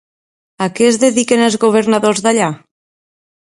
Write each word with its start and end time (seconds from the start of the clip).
A 0.65 0.67
què 0.79 0.87
es 0.91 0.97
dediquen 1.03 1.45
els 1.49 1.59
governadors 1.65 2.25
d'allà? 2.29 2.51